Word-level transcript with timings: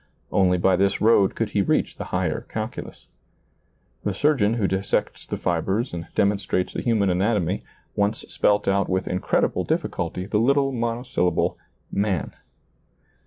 Only 0.31 0.57
by 0.57 0.77
this 0.77 0.99
road 0.99 1.35
could 1.35 1.49
he 1.51 1.61
reach 1.61 1.97
the 1.97 2.05
higher 2.05 2.47
calculus. 2.49 3.07
The 4.03 4.15
surgeon 4.15 4.55
who 4.55 4.65
dissects 4.65 5.27
the 5.27 5.37
fibers 5.37 5.93
and 5.93 6.07
demon 6.15 6.39
strates 6.39 6.73
the 6.73 6.81
human 6.81 7.11
anatomy 7.11 7.61
once 7.95 8.21
spelt 8.27 8.67
out 8.67 8.89
with 8.89 9.07
incredible 9.07 9.63
diiliculty 9.63 10.27
the 10.27 10.39
little 10.39 10.71
monosyllable" 10.71 11.55
man." 12.07 12.33